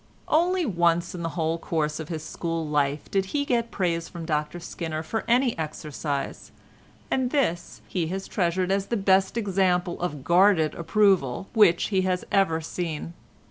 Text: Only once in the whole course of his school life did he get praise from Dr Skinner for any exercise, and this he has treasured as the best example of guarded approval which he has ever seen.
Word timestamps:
Only 0.29 0.65
once 0.65 1.13
in 1.13 1.21
the 1.21 1.29
whole 1.37 1.59
course 1.59 1.99
of 1.99 2.09
his 2.09 2.23
school 2.23 2.67
life 2.67 3.11
did 3.11 3.25
he 3.25 3.45
get 3.45 3.69
praise 3.69 4.09
from 4.09 4.25
Dr 4.25 4.59
Skinner 4.59 5.03
for 5.03 5.23
any 5.27 5.55
exercise, 5.59 6.51
and 7.11 7.29
this 7.29 7.81
he 7.87 8.07
has 8.07 8.27
treasured 8.27 8.71
as 8.71 8.87
the 8.87 8.97
best 8.97 9.37
example 9.37 10.01
of 10.01 10.23
guarded 10.23 10.73
approval 10.73 11.49
which 11.53 11.89
he 11.89 12.01
has 12.01 12.25
ever 12.31 12.61
seen. 12.61 13.13